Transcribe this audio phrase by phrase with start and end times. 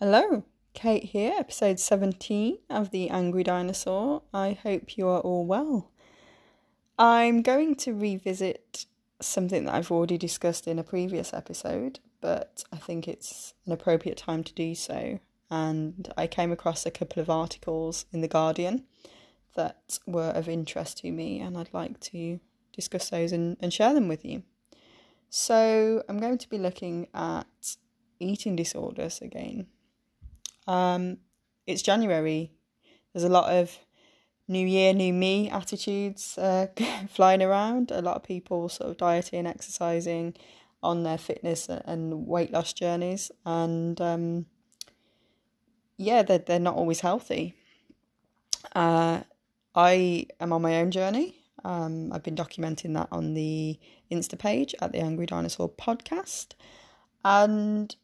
[0.00, 0.44] Hello,
[0.74, 4.22] Kate here, episode 17 of The Angry Dinosaur.
[4.32, 5.90] I hope you are all well.
[6.96, 8.86] I'm going to revisit
[9.20, 14.18] something that I've already discussed in a previous episode, but I think it's an appropriate
[14.18, 15.18] time to do so.
[15.50, 18.84] And I came across a couple of articles in The Guardian
[19.56, 22.38] that were of interest to me, and I'd like to
[22.72, 24.44] discuss those and, and share them with you.
[25.28, 27.74] So, I'm going to be looking at
[28.20, 29.66] eating disorders again
[30.68, 31.18] um,
[31.66, 32.52] it's January.
[33.12, 33.76] There's a lot of
[34.46, 36.68] new year, new me attitudes uh,
[37.08, 37.90] flying around.
[37.90, 40.36] A lot of people sort of dieting, and exercising
[40.82, 43.32] on their fitness and weight loss journeys.
[43.44, 44.46] And um,
[45.96, 47.54] yeah, they're, they're not always healthy.
[48.74, 49.22] Uh,
[49.74, 51.34] I am on my own journey.
[51.64, 53.78] Um, I've been documenting that on the
[54.10, 56.52] Insta page at the Angry Dinosaur podcast.
[57.24, 57.94] And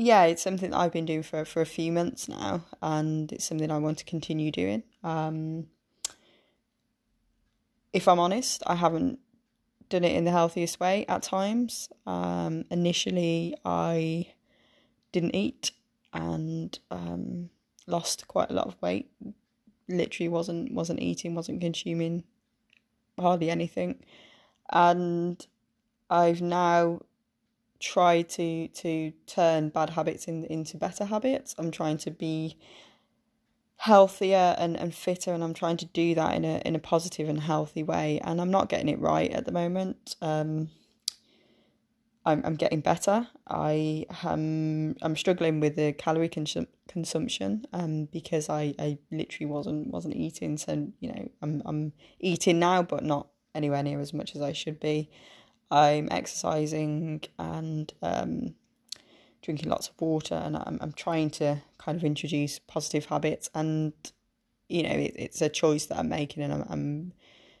[0.00, 3.44] yeah, it's something that I've been doing for, for a few months now, and it's
[3.44, 4.82] something I want to continue doing.
[5.04, 5.66] Um,
[7.92, 9.18] if I'm honest, I haven't
[9.90, 11.90] done it in the healthiest way at times.
[12.06, 14.28] Um, initially, I
[15.12, 15.72] didn't eat
[16.14, 17.50] and um,
[17.86, 19.10] lost quite a lot of weight.
[19.86, 22.24] Literally, wasn't wasn't eating, wasn't consuming
[23.18, 24.02] hardly anything,
[24.72, 25.46] and
[26.08, 27.00] I've now
[27.80, 31.54] try to to turn bad habits in, into better habits.
[31.58, 32.56] I'm trying to be
[33.76, 37.30] healthier and, and fitter and I'm trying to do that in a in a positive
[37.30, 40.16] and healthy way and I'm not getting it right at the moment.
[40.20, 40.68] Um
[42.26, 43.28] I'm I'm getting better.
[43.48, 49.88] I am I'm struggling with the calorie consum- consumption um because I, I literally wasn't
[49.88, 54.36] wasn't eating so you know I'm I'm eating now but not anywhere near as much
[54.36, 55.10] as I should be.
[55.70, 58.54] I'm exercising and um,
[59.42, 63.50] drinking lots of water, and I'm I'm trying to kind of introduce positive habits.
[63.54, 63.92] And
[64.68, 67.12] you know, it, it's a choice that I'm making, and I'm, I'm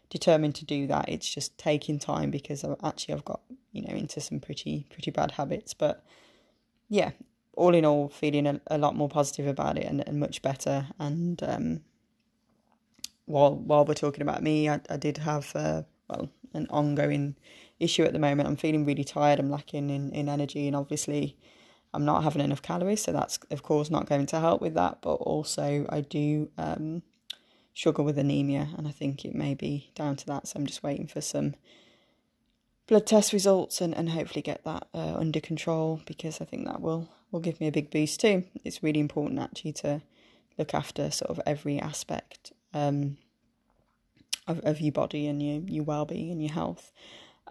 [0.08, 1.08] determined to do that.
[1.08, 3.40] It's just taking time because i actually I've got
[3.72, 6.04] you know into some pretty pretty bad habits, but
[6.88, 7.12] yeah,
[7.54, 10.88] all in all, feeling a, a lot more positive about it and, and much better.
[10.98, 11.80] And um,
[13.26, 17.36] while while we're talking about me, I, I did have uh, well an ongoing
[17.80, 18.48] issue at the moment.
[18.48, 19.38] I'm feeling really tired.
[19.38, 21.36] I'm lacking in, in energy, and obviously,
[21.92, 23.02] I'm not having enough calories.
[23.02, 24.98] So that's of course not going to help with that.
[25.02, 27.02] But also, I do um,
[27.74, 30.48] struggle with anemia, and I think it may be down to that.
[30.48, 31.54] So I'm just waiting for some
[32.86, 36.80] blood test results and, and hopefully get that uh, under control because I think that
[36.80, 38.44] will will give me a big boost too.
[38.64, 40.02] It's really important actually to
[40.58, 43.16] look after sort of every aspect um,
[44.48, 46.92] of, of your body and your, your well-being and your health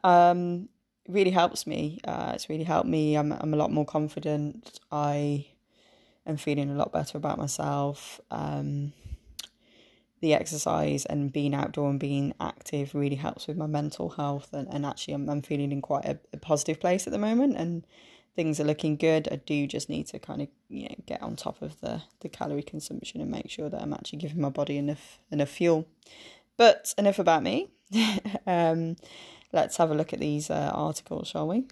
[0.03, 0.69] um,
[1.07, 1.99] really helps me.
[2.05, 3.15] Uh, it's really helped me.
[3.15, 4.79] I'm I'm a lot more confident.
[4.91, 5.47] I
[6.25, 8.21] am feeling a lot better about myself.
[8.31, 8.93] Um,
[10.21, 14.67] the exercise and being outdoor and being active really helps with my mental health and,
[14.69, 17.85] and actually I'm, I'm feeling in quite a, a positive place at the moment and
[18.35, 19.29] things are looking good.
[19.31, 22.29] I do just need to kind of you know get on top of the the
[22.29, 25.87] calorie consumption and make sure that I'm actually giving my body enough enough fuel.
[26.57, 27.69] But enough about me.
[28.47, 28.97] um,
[29.51, 31.65] let's have a look at these uh, articles, shall we?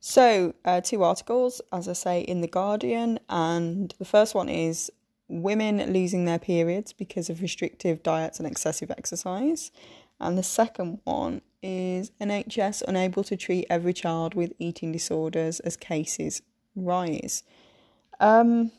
[0.00, 4.90] So, uh, two articles, as I say, in The Guardian, and the first one is
[5.28, 9.70] Women Losing Their Periods Because of Restrictive Diets and Excessive Exercise.
[10.20, 15.76] And the second one is NHS unable to treat every child with eating disorders as
[15.76, 16.42] cases
[16.76, 17.42] rise.
[18.20, 18.70] Um,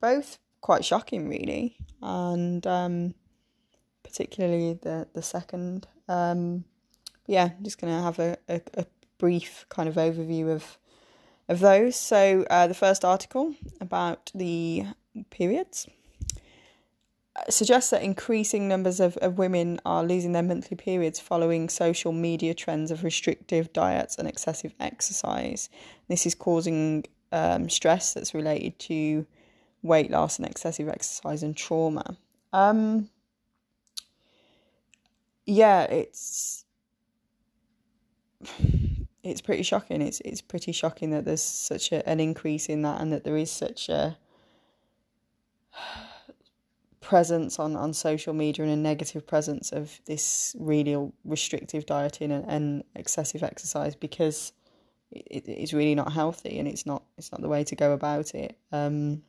[0.00, 3.14] both quite shocking, really, and um,
[4.02, 6.64] particularly the the second um,
[7.26, 8.86] yeah, I'm just going to have a, a, a,
[9.18, 10.78] brief kind of overview of
[11.48, 11.96] of those.
[11.96, 14.84] So uh, the first article about the
[15.30, 15.88] periods
[17.36, 22.12] uh, suggests that increasing numbers of, of women are losing their monthly periods following social
[22.12, 25.68] media trends of restrictive diets and excessive exercise.
[26.08, 29.26] This is causing um, stress that's related to
[29.82, 32.16] weight loss and excessive exercise and trauma.
[32.52, 33.08] Um,
[35.48, 36.66] yeah, it's
[39.22, 40.02] it's pretty shocking.
[40.02, 43.36] It's it's pretty shocking that there's such a, an increase in that, and that there
[43.36, 44.18] is such a
[47.00, 52.44] presence on, on social media and a negative presence of this really restrictive dieting and,
[52.46, 54.52] and excessive exercise because
[55.10, 58.34] it, it's really not healthy and it's not it's not the way to go about
[58.34, 58.58] it.
[58.70, 59.22] Um,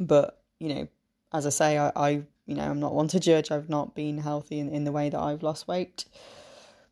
[0.00, 0.88] but you know,
[1.32, 3.50] as I say, I, I you know, I'm not one to judge.
[3.50, 6.04] I've not been healthy in, in the way that I've lost weight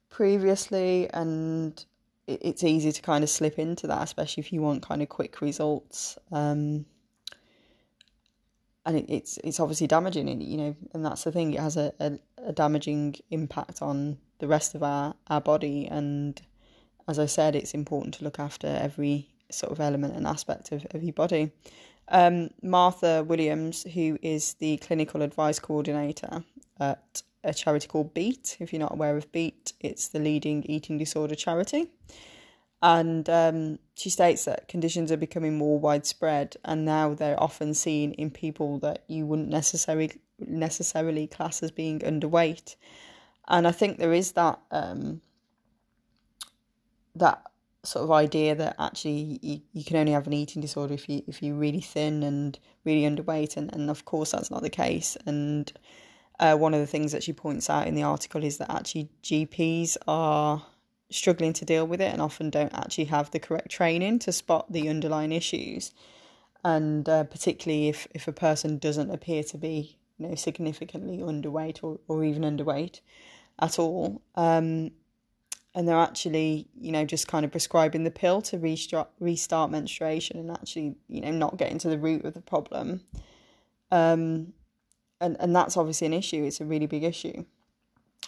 [0.08, 1.84] previously, and
[2.26, 5.40] it's easy to kind of slip into that, especially if you want kind of quick
[5.40, 6.18] results.
[6.30, 6.86] Um,
[8.84, 11.52] and it, it's it's obviously damaging, and you know, and that's the thing.
[11.52, 15.86] It has a, a, a damaging impact on the rest of our, our body.
[15.86, 16.40] And
[17.06, 20.84] as I said, it's important to look after every sort of element and aspect of,
[20.90, 21.52] of your body.
[22.12, 26.44] Um, Martha Williams, who is the clinical advice coordinator
[26.78, 28.58] at a charity called Beat.
[28.60, 31.88] If you're not aware of Beat, it's the leading eating disorder charity.
[32.82, 38.12] And um, she states that conditions are becoming more widespread, and now they're often seen
[38.12, 42.76] in people that you wouldn't necessarily necessarily class as being underweight.
[43.48, 45.22] And I think there is that um,
[47.14, 47.42] that
[47.84, 51.22] sort of idea that actually you, you can only have an eating disorder if you
[51.26, 55.16] if you're really thin and really underweight, and, and of course that's not the case.
[55.26, 55.72] And
[56.38, 59.08] uh, one of the things that she points out in the article is that actually
[59.22, 60.64] GPs are
[61.10, 64.72] struggling to deal with it and often don't actually have the correct training to spot
[64.72, 65.92] the underlying issues.
[66.64, 71.82] And uh, particularly if, if a person doesn't appear to be you know significantly underweight
[71.82, 73.00] or, or even underweight
[73.60, 74.92] at all, um,
[75.74, 80.38] and they're actually you know just kind of prescribing the pill to restart restart menstruation
[80.38, 83.02] and actually you know not getting to the root of the problem.
[83.90, 84.54] Um,
[85.20, 86.44] and and that's obviously an issue.
[86.44, 87.44] It's a really big issue.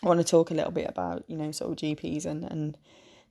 [0.02, 2.78] I want to talk a little bit about you know sort of GPs and and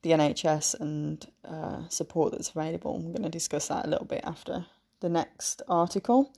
[0.03, 2.95] the NHS and uh, support that's available.
[2.95, 4.65] I'm going to discuss that a little bit after
[4.99, 6.33] the next article.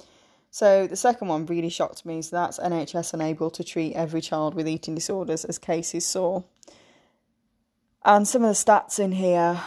[0.51, 2.21] So the second one really shocked me.
[2.21, 6.45] So that's NHS unable to treat every child with eating disorders as cases soar.
[8.07, 9.59] And some of the stats in here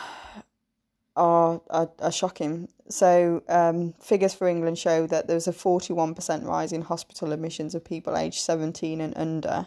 [1.17, 2.69] are, are, are shocking.
[2.89, 7.75] So, um, figures for England show that there was a 41% rise in hospital admissions
[7.75, 9.67] of people aged 17 and under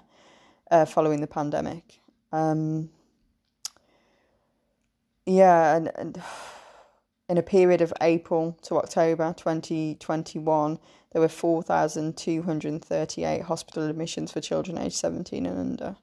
[0.72, 2.00] uh, following the pandemic.
[2.32, 2.92] Um,
[5.26, 6.22] yeah, and, and
[7.28, 10.80] in a period of April to October 2021,
[11.12, 15.98] there were 4,238 hospital admissions for children aged 17 and under.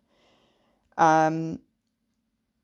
[0.98, 1.60] Um,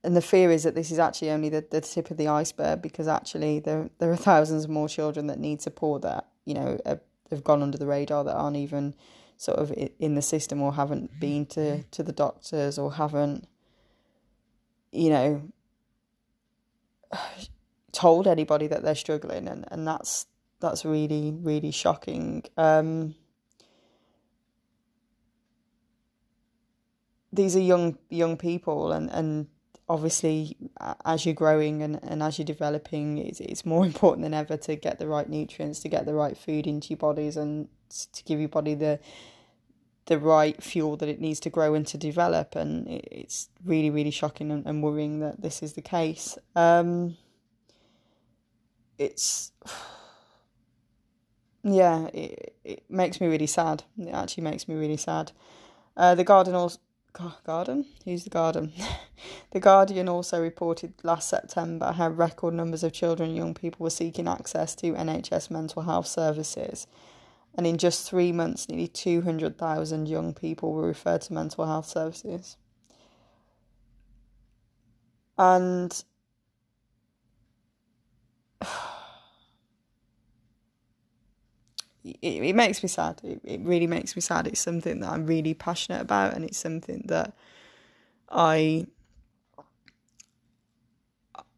[0.05, 2.83] and the fear is that this is actually only the, the tip of the iceberg
[2.83, 7.01] because actually there there are thousands more children that need support that you know are,
[7.31, 8.95] have gone under the radar that aren't even
[9.37, 13.49] sort of in the system or haven't been to, to the doctors or haven't
[14.93, 15.43] you know
[17.93, 19.49] told anybody that they're struggling.
[19.49, 20.27] And, and that's
[20.61, 22.45] that's really really shocking.
[22.57, 23.15] Um,
[27.33, 29.47] these are young young people and and
[29.89, 30.57] obviously
[31.05, 34.77] as you're growing and, and as you're developing it's, it's more important than ever to
[34.77, 37.69] get the right nutrients to get the right food into your bodies and
[38.13, 38.99] to give your body the
[40.07, 42.55] the right fuel that it needs to grow and to develop.
[42.55, 46.37] And it, it's really really shocking and, and, worrying that this is the case.
[46.55, 47.17] Um,
[48.99, 49.53] it's
[51.65, 53.85] yeah it, it makes me really sad.
[53.99, 55.33] It actually makes me really sad.
[55.97, 56.79] Uh, the garden also
[57.45, 57.87] Garden?
[58.05, 58.73] Who's the Garden?
[59.53, 63.91] the Guardian also reported last September how record numbers of children and young people were
[63.91, 66.87] seeking access to NHS mental health services.
[67.57, 72.57] And in just three months, nearly 200,000 young people were referred to mental health services.
[75.39, 76.05] And
[82.25, 83.21] it, it makes me sad.
[83.23, 84.47] It, it really makes me sad.
[84.47, 87.35] It's something that I'm really passionate about, and it's something that
[88.31, 88.87] I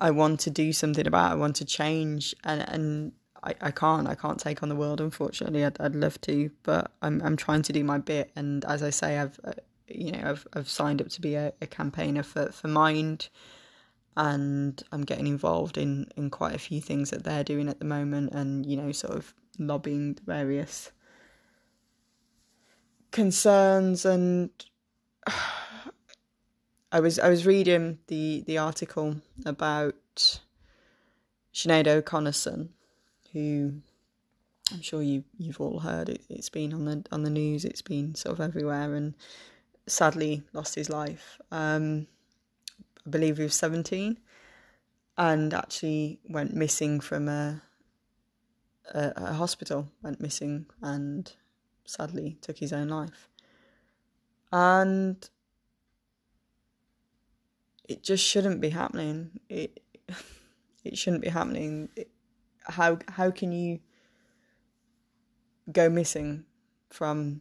[0.01, 1.31] I want to do something about.
[1.31, 3.13] I want to change, and and
[3.45, 4.09] I, I can't.
[4.09, 5.01] I can't take on the world.
[5.01, 8.33] Unfortunately, I'd I'd love to, but I'm I'm trying to do my bit.
[8.35, 9.53] And as I say, I've uh,
[9.87, 13.29] you know I've I've signed up to be a, a campaigner for for Mind
[14.17, 17.85] and I'm getting involved in in quite a few things that they're doing at the
[17.85, 20.91] moment, and you know, sort of lobbying various
[23.11, 24.51] concerns and
[26.93, 30.41] I was I was reading the the article about
[31.53, 32.71] Sinead O'Connor's son,
[33.33, 33.81] who
[34.73, 36.23] I'm sure you you've all heard it.
[36.29, 37.65] It's been on the on the news.
[37.65, 39.15] It's been sort of everywhere, and
[39.87, 41.41] sadly lost his life.
[41.51, 42.07] Um,
[43.07, 44.19] I believe he was 17,
[45.19, 47.63] and actually went missing from a
[48.95, 51.33] a, hospital, went missing, and
[51.85, 53.29] sadly took his own life.
[54.53, 55.29] And
[57.89, 59.41] it just shouldn't be happening.
[59.49, 59.83] It
[60.85, 61.89] it shouldn't be happening.
[61.97, 62.11] It,
[62.65, 63.81] how how can you
[65.73, 66.45] go missing
[66.91, 67.41] from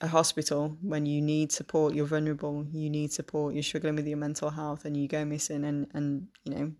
[0.00, 4.18] a hospital when you need support, you're vulnerable, you need support, you're struggling with your
[4.18, 6.72] mental health, and you go missing, and and you know,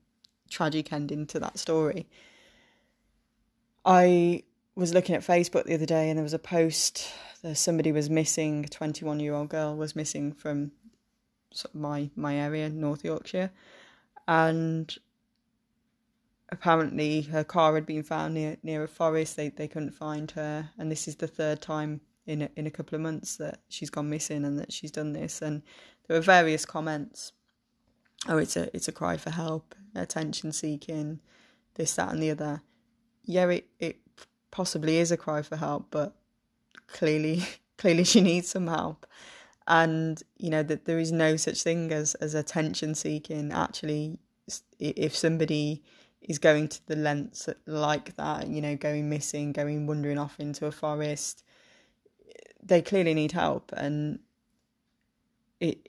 [0.51, 2.07] tragic ending to that story.
[3.87, 4.43] I
[4.75, 7.09] was looking at Facebook the other day, and there was a post
[7.43, 8.65] that somebody was missing.
[8.65, 10.73] A 21 year old girl was missing from
[11.53, 13.53] sort of my my area, North Yorkshire,
[14.27, 14.93] and
[16.51, 19.37] apparently her car had been found near near a forest.
[19.37, 22.73] They they couldn't find her, and this is the third time in a, in a
[22.73, 25.41] couple of months that she's gone missing and that she's done this.
[25.41, 25.63] And
[26.09, 27.33] there were various comments.
[28.29, 31.21] Oh, it's a it's a cry for help, attention seeking,
[31.75, 32.63] this that and the other.
[33.27, 33.99] Yeah, it it
[34.51, 36.15] possibly is a cry for help, but
[36.87, 37.45] clearly
[37.79, 39.07] clearly she needs some help.
[39.69, 43.53] And you know that there is no such thing as as attention seeking.
[43.53, 44.19] Actually,
[44.79, 45.83] if somebody
[46.23, 50.67] is going to the lengths like that, you know, going missing, going wandering off into
[50.67, 51.45] a forest,
[52.63, 54.21] they clearly need help, and
[55.61, 55.89] it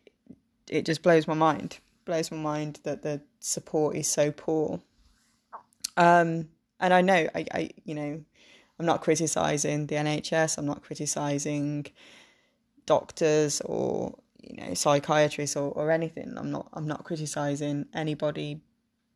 [0.69, 1.77] it just blows my mind.
[2.05, 4.79] Blows my mind that the support is so poor.
[5.97, 8.21] Um, and I know, I, I, you know,
[8.79, 10.57] I'm not criticizing the NHS.
[10.57, 11.87] I'm not criticizing
[12.85, 16.33] doctors or you know psychiatrists or, or anything.
[16.37, 16.67] I'm not.
[16.73, 18.61] I'm not criticizing anybody,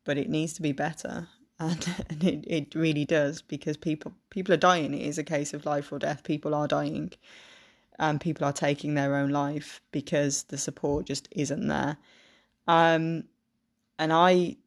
[0.03, 1.27] but it needs to be better,
[1.60, 4.94] and, and it it really does because people people are dying.
[4.94, 6.24] It is a case of life or death.
[6.24, 7.13] People are dying,
[8.00, 11.98] and people are taking their own life because the support just isn't there.
[12.68, 13.25] Um,
[14.00, 14.58] and I,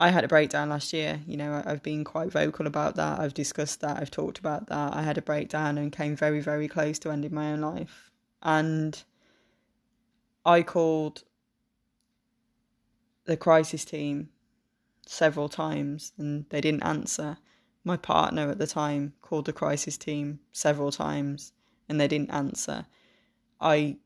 [0.00, 1.20] I had a breakdown last year.
[1.26, 3.20] You know, I've been quite vocal about that.
[3.20, 3.98] I've discussed that.
[3.98, 4.94] I've talked about that.
[4.96, 8.10] I had a breakdown and came very, very close to ending my own life.
[8.42, 9.02] And
[10.46, 11.24] I called
[13.26, 14.30] the crisis team
[15.06, 17.36] several times and they didn't answer.
[17.84, 21.52] My partner at the time called the crisis team several times
[21.90, 22.86] and they didn't answer.
[23.60, 23.98] I,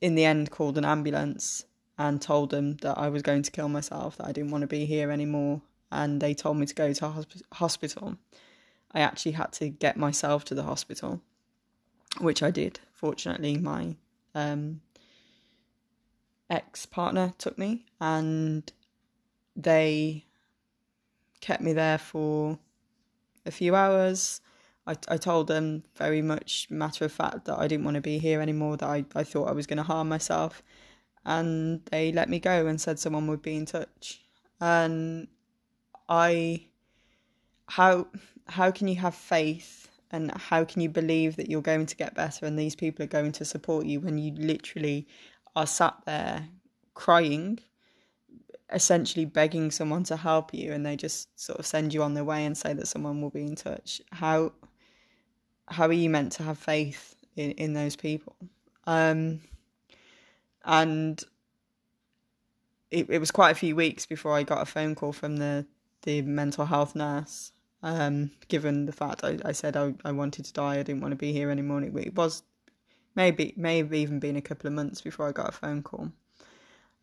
[0.00, 1.64] in the end, called an ambulance
[2.00, 4.66] and told them that I was going to kill myself, that I didn't want to
[4.66, 5.60] be here anymore,
[5.92, 8.16] and they told me to go to hosp- hospital.
[8.92, 11.20] I actually had to get myself to the hospital,
[12.18, 12.80] which I did.
[12.94, 13.96] Fortunately, my
[14.34, 14.80] um,
[16.48, 18.72] ex partner took me, and
[19.54, 20.24] they
[21.42, 22.58] kept me there for
[23.44, 24.40] a few hours.
[24.86, 28.16] I, I told them very much matter of fact that I didn't want to be
[28.16, 30.62] here anymore, that I, I thought I was going to harm myself.
[31.24, 34.22] And they let me go and said someone would be in touch.
[34.60, 35.28] And
[36.08, 36.66] I,
[37.66, 38.06] how,
[38.46, 42.14] how can you have faith and how can you believe that you're going to get
[42.14, 45.06] better and these people are going to support you when you literally
[45.54, 46.48] are sat there
[46.94, 47.60] crying
[48.72, 52.24] essentially begging someone to help you and they just sort of send you on their
[52.24, 54.52] way and say that someone will be in touch how
[55.70, 58.36] how are you meant to have faith in, in those people?
[58.86, 59.40] Um,
[60.70, 61.24] and
[62.92, 65.66] it, it was quite a few weeks before I got a phone call from the,
[66.02, 67.50] the mental health nurse.
[67.82, 71.10] Um, given the fact I, I said I, I wanted to die, I didn't want
[71.10, 71.82] to be here anymore.
[71.82, 72.44] It, it was
[73.16, 76.12] maybe maybe even been a couple of months before I got a phone call,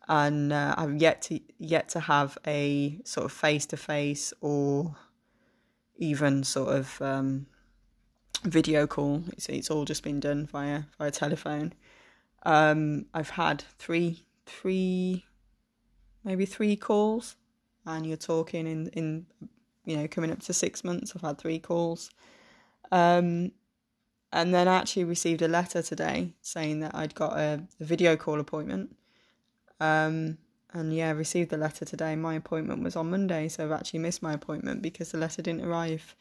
[0.08, 4.94] and uh, I've yet to yet to have a sort of face to face or
[5.96, 7.46] even sort of um,
[8.44, 9.24] video call.
[9.32, 11.74] It's it's all just been done via via telephone.
[12.44, 15.24] Um, I've had three three
[16.24, 17.36] maybe three calls,
[17.86, 19.26] and you're talking in in
[19.84, 21.12] you know coming up to six months.
[21.14, 22.10] I've had three calls.
[22.90, 23.52] Um,
[24.32, 28.16] and then I actually received a letter today saying that I'd got a, a video
[28.16, 28.94] call appointment.
[29.80, 30.38] Um,
[30.74, 32.14] and yeah, I received the letter today.
[32.14, 35.64] My appointment was on Monday, so I've actually missed my appointment because the letter didn't
[35.64, 36.14] arrive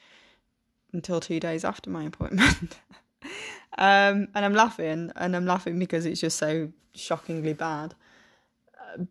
[0.94, 2.78] until two days after my appointment.
[3.78, 7.96] um, and I'm laughing, and I'm laughing because it's just so shockingly bad.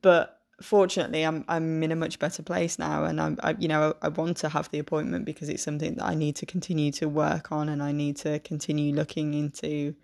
[0.03, 3.95] But fortunately, I'm I'm in a much better place now, and I'm I, you know
[4.03, 7.09] I, want to have the appointment because it's something that I need to continue to
[7.09, 9.95] work on, and I need to continue looking into,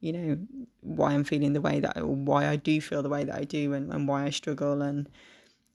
[0.00, 0.38] you know,
[0.80, 3.44] why I'm feeling the way that, or why I do feel the way that I
[3.44, 5.08] do, and, and why I struggle, and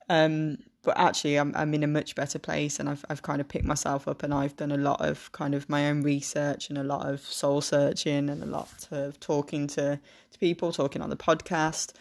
[0.10, 3.48] um, but actually I'm I'm in a much better place and I've I've kind of
[3.48, 6.78] picked myself up and I've done a lot of kind of my own research and
[6.78, 10.00] a lot of soul searching and a lot of talking to,
[10.32, 11.94] to people, talking on the podcast.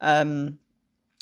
[0.00, 0.58] Um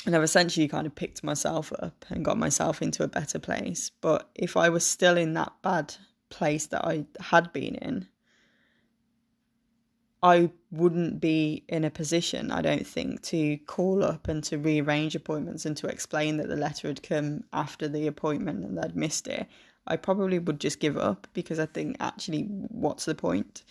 [0.06, 3.90] and I've essentially kind of picked myself up and got myself into a better place.
[4.00, 5.94] But if I was still in that bad
[6.30, 8.08] place that I had been in,
[10.22, 15.14] I wouldn't be in a position, I don't think, to call up and to rearrange
[15.16, 19.26] appointments and to explain that the letter had come after the appointment and I'd missed
[19.28, 19.46] it.
[19.86, 23.62] I probably would just give up because I think actually, what's the point?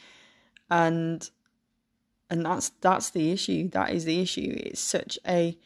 [0.69, 1.29] and
[2.29, 3.69] and that's that's the issue.
[3.69, 4.53] That is the issue.
[4.57, 5.57] It's such a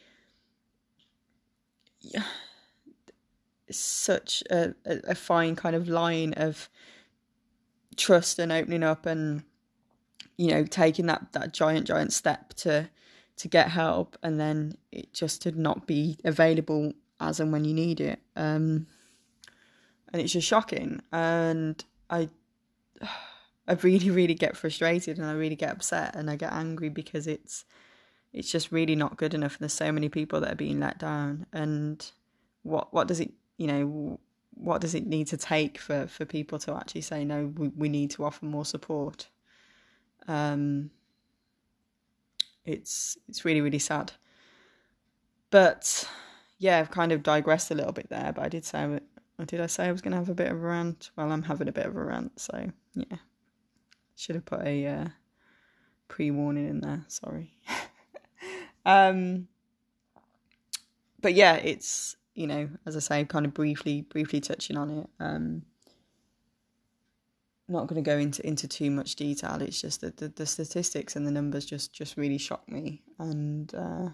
[3.70, 6.68] such a, a fine kind of line of
[7.96, 9.42] trust and opening up and
[10.36, 12.88] you know taking that that giant giant step to
[13.36, 17.74] to get help and then it just to not be available as and when you
[17.74, 18.20] need it.
[18.36, 18.86] Um
[20.12, 21.00] and it's just shocking.
[21.12, 22.28] And i
[23.66, 27.26] i really really get frustrated and i really get upset and i get angry because
[27.26, 27.64] it's
[28.30, 30.98] it's just really not good enough and there's so many people that are being let
[30.98, 31.46] down.
[31.52, 32.04] And
[32.62, 34.18] what what does it you know
[34.56, 37.88] what does it need to take for for people to actually say no we, we
[37.88, 39.28] need to offer more support
[40.28, 40.90] um
[42.64, 44.12] it's it's really really sad.
[45.50, 46.08] But
[46.58, 48.84] yeah i've kind of digressed a little bit there but i did say
[49.38, 51.10] or did i say i was going to have a bit of a rant?
[51.16, 53.18] Well i'm having a bit of a rant so yeah.
[54.16, 55.08] Should have put a uh,
[56.08, 57.52] pre-warning in there sorry.
[58.86, 59.48] Um
[61.20, 65.10] but yeah it's you know, as I say, kind of briefly briefly touching on it.
[65.20, 65.62] Um,
[67.68, 69.60] not going to go into into too much detail.
[69.60, 73.74] It's just that the, the statistics and the numbers just just really shock me, and
[73.74, 74.08] uh,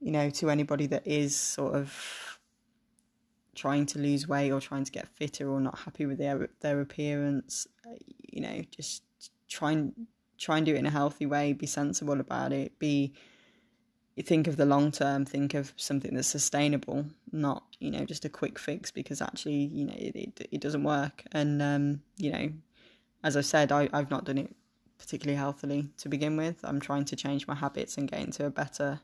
[0.00, 2.38] you know, to anybody that is sort of
[3.54, 6.80] trying to lose weight or trying to get fitter or not happy with their their
[6.80, 7.66] appearance,
[8.32, 9.02] you know, just
[9.48, 9.92] try and
[10.38, 11.52] try and do it in a healthy way.
[11.52, 12.78] Be sensible about it.
[12.78, 13.12] Be
[14.14, 18.24] you think of the long term, think of something that's sustainable, not you know just
[18.24, 21.24] a quick fix because actually you know it it, it doesn't work.
[21.32, 22.52] And um, you know,
[23.24, 24.54] as I said, I I've not done it
[24.98, 26.60] particularly healthily to begin with.
[26.62, 29.00] I'm trying to change my habits and get into a better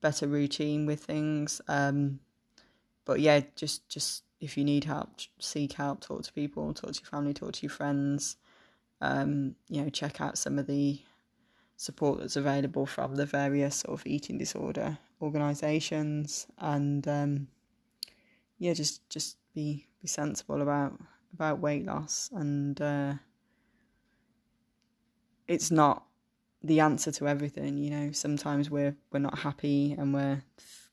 [0.00, 1.60] better routine with things.
[1.66, 2.20] Um,
[3.04, 7.00] but yeah, just just if you need help, seek help, talk to people, talk to
[7.00, 8.36] your family, talk to your friends.
[9.00, 11.00] Um, you know, check out some of the
[11.76, 17.48] support that's available from the various sort of eating disorder organisations and um,
[18.58, 20.98] yeah just just be be sensible about
[21.32, 23.14] about weight loss and uh,
[25.48, 26.04] it's not
[26.62, 28.12] the answer to everything you know.
[28.12, 30.42] Sometimes we're we're not happy and we're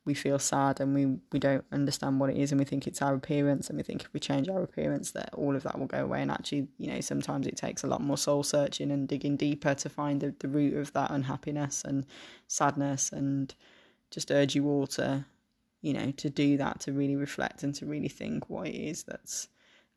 [0.04, 3.02] we feel sad and we, we don't understand what it is and we think it's
[3.02, 5.86] our appearance and we think if we change our appearance that all of that will
[5.86, 6.22] go away.
[6.22, 9.76] And actually you know sometimes it takes a lot more soul searching and digging deeper
[9.76, 12.06] to find the, the root of that unhappiness and
[12.48, 13.54] sadness and
[14.10, 15.26] just urge you all to
[15.82, 19.04] you know to do that to really reflect and to really think what it is
[19.04, 19.48] that's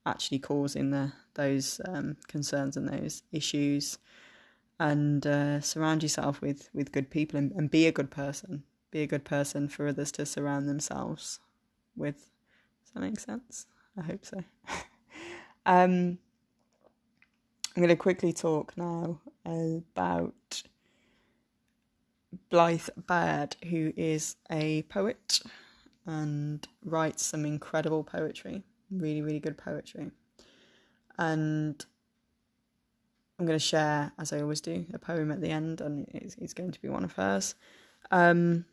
[0.06, 3.98] actually causing the those um, concerns and those issues.
[4.80, 8.64] And uh, surround yourself with with good people and, and be a good person
[8.94, 11.40] be a good person for others to surround themselves
[11.96, 12.30] with.
[12.84, 13.66] Does that make sense?
[13.98, 14.38] I hope so.
[15.66, 16.16] um,
[17.76, 20.62] I'm going to quickly talk now about
[22.50, 25.40] Blythe Baird, who is a poet
[26.06, 30.12] and writes some incredible poetry, really, really good poetry.
[31.18, 31.84] And
[33.40, 36.36] I'm going to share, as I always do, a poem at the end, and it's,
[36.36, 37.56] it's going to be one of hers.
[38.12, 38.66] Um,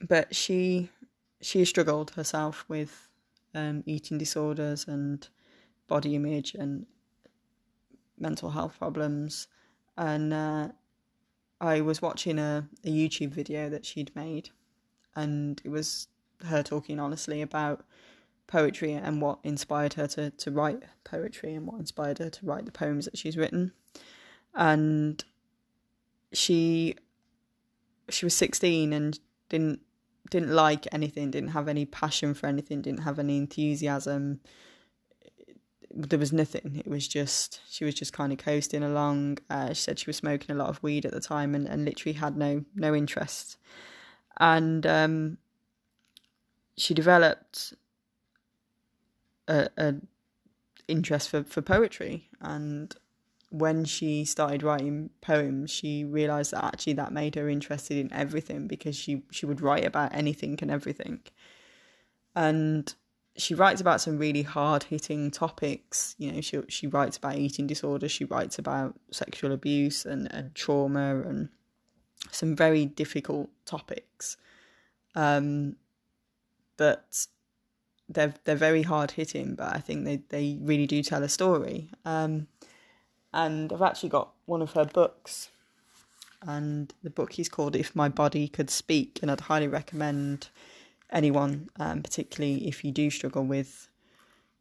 [0.00, 0.90] but she
[1.40, 3.08] she struggled herself with
[3.54, 5.28] um, eating disorders and
[5.88, 6.86] body image and
[8.18, 9.48] mental health problems,
[9.96, 10.68] and uh,
[11.60, 14.50] I was watching a, a YouTube video that she'd made,
[15.14, 16.08] and it was
[16.46, 17.84] her talking honestly about
[18.46, 22.66] poetry and what inspired her to, to write poetry and what inspired her to write
[22.66, 23.72] the poems that she's written.
[24.54, 25.24] And
[26.32, 26.96] she
[28.10, 29.80] she was 16 and didn't
[30.30, 34.40] didn't like anything, didn't have any passion for anything, didn't have any enthusiasm.
[35.90, 36.82] There was nothing.
[36.84, 39.38] It was just she was just kind of coasting along.
[39.50, 41.84] Uh, she said she was smoking a lot of weed at the time and, and
[41.84, 43.58] literally had no no interest.
[44.40, 45.38] And um,
[46.76, 47.74] she developed
[49.46, 49.94] a, a
[50.88, 52.94] interest for, for poetry and
[53.54, 58.66] when she started writing poems, she realized that actually that made her interested in everything
[58.66, 61.20] because she she would write about anything and everything.
[62.34, 62.92] And
[63.36, 66.16] she writes about some really hard hitting topics.
[66.18, 70.52] You know, she she writes about eating disorders, she writes about sexual abuse and, and
[70.56, 71.48] trauma and
[72.32, 74.36] some very difficult topics.
[75.14, 75.76] Um,
[76.76, 77.28] but
[78.08, 81.88] they're they're very hard hitting, but I think they, they really do tell a story.
[82.04, 82.48] Um,
[83.34, 85.50] and I've actually got one of her books,
[86.40, 90.48] and the book is called "If My Body Could Speak," and I'd highly recommend
[91.10, 93.88] anyone, um, particularly if you do struggle with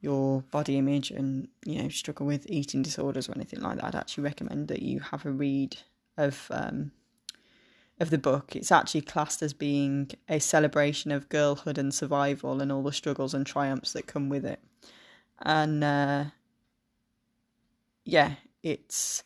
[0.02, 3.96] your body image and you know struggle with eating disorders or anything like that, I'd
[3.96, 5.78] actually recommend that you have a read
[6.18, 6.92] of um,
[8.00, 8.56] of the book.
[8.56, 13.36] It's actually classed as being a celebration of girlhood and survival and all the struggles
[13.36, 14.60] and triumphs that come with it.
[15.44, 16.26] And uh,
[18.04, 19.24] yeah, it's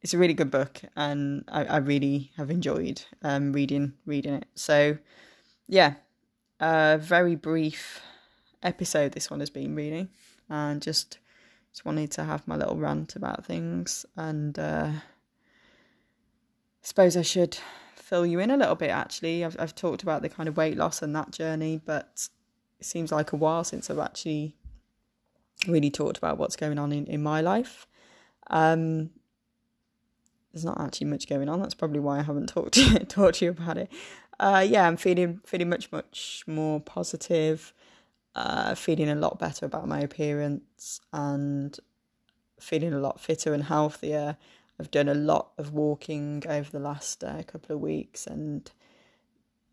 [0.00, 4.46] it's a really good book, and I, I really have enjoyed um, reading reading it.
[4.54, 4.98] So
[5.68, 5.94] yeah,
[6.60, 8.00] a very brief
[8.62, 10.08] episode this one has been reading,
[10.48, 11.18] and just
[11.72, 14.58] just wanted to have my little rant about things and.
[14.58, 14.92] Uh,
[16.82, 17.56] suppose I should
[17.94, 19.44] fill you in a little bit actually.
[19.44, 22.28] I've I've talked about the kind of weight loss and that journey, but
[22.78, 24.56] it seems like a while since I've actually
[25.68, 27.86] really talked about what's going on in, in my life.
[28.50, 29.10] Um
[30.52, 31.60] there's not actually much going on.
[31.60, 33.90] That's probably why I haven't talked to, talked to you about it.
[34.38, 37.72] Uh, yeah, I'm feeling feeling much much more positive.
[38.34, 41.78] Uh, feeling a lot better about my appearance and
[42.58, 44.38] feeling a lot fitter and healthier.
[44.80, 48.70] I've done a lot of walking over the last uh, couple of weeks and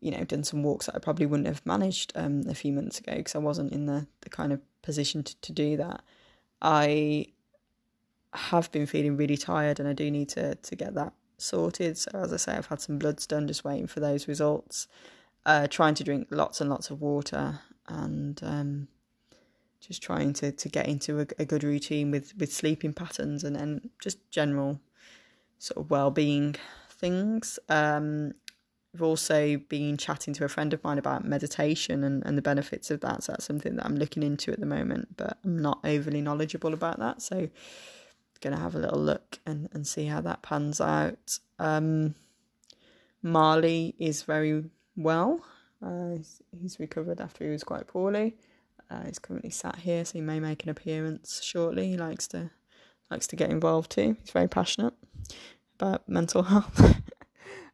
[0.01, 2.99] you know done some walks that I probably wouldn't have managed um, a few months
[2.99, 6.01] ago because I wasn't in the, the kind of position to, to do that.
[6.61, 7.27] I
[8.33, 11.97] have been feeling really tired and I do need to to get that sorted.
[11.97, 14.87] So as I say, I've had some bloods done, just waiting for those results.
[15.45, 18.87] Uh, trying to drink lots and lots of water and um,
[19.79, 23.55] just trying to, to get into a, a good routine with, with sleeping patterns and,
[23.55, 24.79] and just general
[25.57, 26.55] sort of well-being
[26.89, 27.57] things.
[27.69, 28.33] Um,
[28.93, 32.89] I've also been chatting to a friend of mine about meditation and, and the benefits
[32.89, 33.23] of that.
[33.23, 36.73] So that's something that I'm looking into at the moment, but I'm not overly knowledgeable
[36.73, 37.21] about that.
[37.21, 37.49] So
[38.41, 41.39] going to have a little look and, and see how that pans out.
[41.57, 42.15] Um,
[43.21, 44.63] Marley is very
[44.95, 45.43] well.
[45.85, 46.17] Uh,
[46.59, 48.35] he's, recovered after he was quite poorly.
[48.89, 51.87] Uh, he's currently sat here, so he may make an appearance shortly.
[51.89, 52.49] He likes to
[53.11, 54.17] likes to get involved too.
[54.19, 54.93] He's very passionate
[55.79, 57.01] about mental health.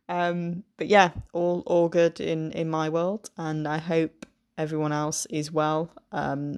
[0.08, 4.26] Um, but yeah, all all good in in my world, and I hope
[4.58, 5.92] everyone else is well.
[6.12, 6.58] Um,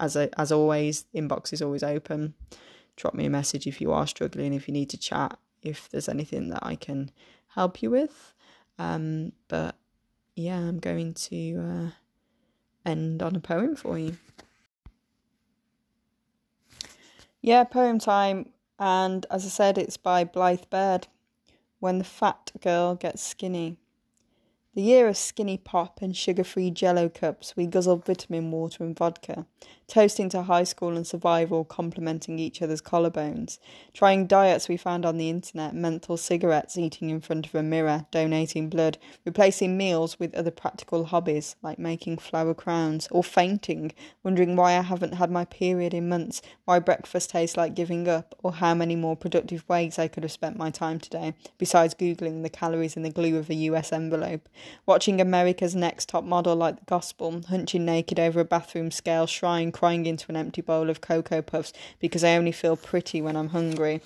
[0.00, 2.34] as a, as always, inbox is always open.
[2.96, 6.08] Drop me a message if you are struggling, if you need to chat, if there's
[6.08, 7.10] anything that I can
[7.48, 8.34] help you with.
[8.78, 9.76] Um, but
[10.34, 11.90] yeah, I'm going to uh,
[12.88, 14.16] end on a poem for you.
[17.40, 18.50] Yeah, poem time.
[18.78, 21.08] And as I said, it's by Blythe Baird.
[21.80, 23.78] When the fat girl gets skinny.
[24.78, 28.96] The year of skinny pop and sugar free jello cups, we guzzled vitamin water and
[28.96, 29.44] vodka,
[29.88, 33.58] toasting to high school and survival, complimenting each other's collarbones,
[33.92, 38.06] trying diets we found on the internet, menthol cigarettes, eating in front of a mirror,
[38.12, 43.90] donating blood, replacing meals with other practical hobbies like making flower crowns, or fainting,
[44.22, 48.36] wondering why I haven't had my period in months, why breakfast tastes like giving up,
[48.44, 52.44] or how many more productive ways I could have spent my time today, besides Googling
[52.44, 54.48] the calories in the glue of a US envelope
[54.86, 59.72] watching America's Next Top Model like the gospel, hunching naked over a bathroom scale shrine,
[59.72, 63.48] crying into an empty bowl of Cocoa Puffs because I only feel pretty when I'm
[63.48, 64.00] hungry.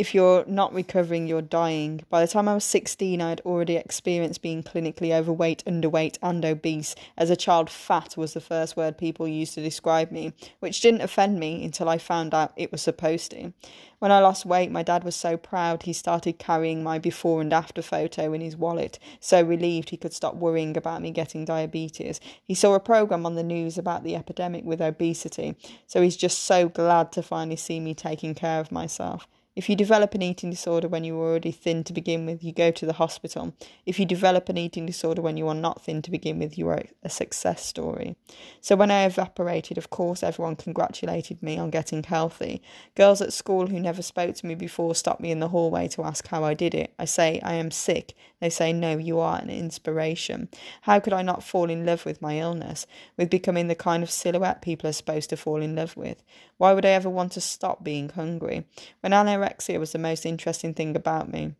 [0.00, 2.00] If you're not recovering, you're dying.
[2.08, 6.42] By the time I was 16, I had already experienced being clinically overweight, underweight, and
[6.42, 6.94] obese.
[7.18, 11.02] As a child, fat was the first word people used to describe me, which didn't
[11.02, 13.52] offend me until I found out it was supposed to.
[13.98, 17.52] When I lost weight, my dad was so proud he started carrying my before and
[17.52, 22.20] after photo in his wallet, so relieved he could stop worrying about me getting diabetes.
[22.42, 26.38] He saw a program on the news about the epidemic with obesity, so he's just
[26.38, 29.28] so glad to finally see me taking care of myself.
[29.60, 32.50] If you develop an eating disorder when you were already thin to begin with, you
[32.50, 33.54] go to the hospital.
[33.84, 36.66] If you develop an eating disorder when you are not thin to begin with, you
[36.68, 38.16] are a success story.
[38.62, 42.62] So when I evaporated, of course, everyone congratulated me on getting healthy.
[42.94, 46.04] Girls at school who never spoke to me before stopped me in the hallway to
[46.04, 46.94] ask how I did it.
[46.98, 48.14] I say, I am sick.
[48.40, 50.48] They say, No, you are an inspiration.
[50.80, 52.86] How could I not fall in love with my illness,
[53.18, 56.22] with becoming the kind of silhouette people are supposed to fall in love with?
[56.56, 58.64] Why would I ever want to stop being hungry?
[59.00, 61.54] When anorexia was the most interesting thing about me.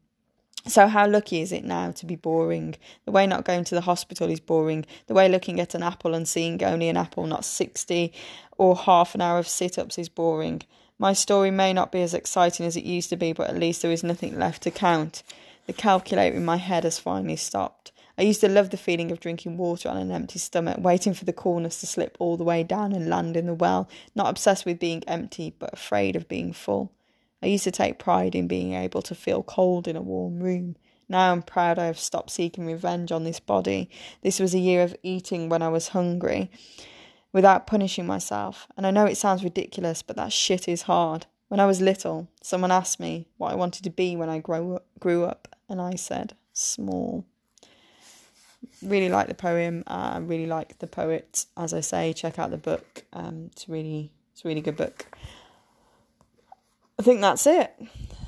[0.67, 2.77] So, how lucky is it now to be boring?
[3.07, 4.85] The way not going to the hospital is boring.
[5.07, 8.13] The way looking at an apple and seeing only an apple, not 60
[8.59, 10.63] or half an hour of sit ups, is boring.
[10.99, 13.81] My story may not be as exciting as it used to be, but at least
[13.81, 15.23] there is nothing left to count.
[15.67, 17.91] The calculator in my head has finally stopped.
[18.19, 21.25] I used to love the feeling of drinking water on an empty stomach, waiting for
[21.25, 24.67] the coolness to slip all the way down and land in the well, not obsessed
[24.67, 26.93] with being empty, but afraid of being full.
[27.43, 30.77] I used to take pride in being able to feel cold in a warm room.
[31.09, 33.91] Now I'm proud I have stopped seeking revenge on this body.
[34.23, 36.51] This was a year of eating when I was hungry.
[37.33, 38.67] without punishing myself.
[38.77, 41.27] And I know it sounds ridiculous, but that shit is hard.
[41.49, 44.77] When I was little, someone asked me what I wanted to be when I grow
[44.77, 47.25] up, grew up, and I said small.
[48.83, 49.85] Really like the poem.
[49.87, 51.47] I uh, really like the poet.
[51.57, 53.05] As I say, check out the book.
[53.13, 55.07] Um, it's really, it's a really good book.
[57.01, 57.75] I think that's it.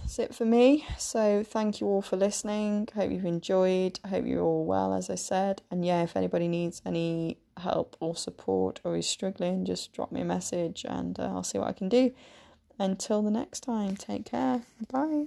[0.01, 0.87] That's it for me.
[0.97, 2.89] So thank you all for listening.
[2.95, 4.01] Hope you've enjoyed.
[4.03, 5.61] I hope you're all well, as I said.
[5.71, 10.23] And yeah, if anybody needs any help or support or is struggling, just drop me
[10.23, 12.15] a message and uh, I'll see what I can do.
[12.79, 14.63] Until the next time, take care.
[14.91, 15.27] Bye.